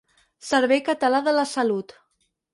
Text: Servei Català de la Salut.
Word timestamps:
Servei 0.47 0.79
Català 0.87 1.21
de 1.29 1.35
la 1.37 1.45
Salut. 1.53 1.97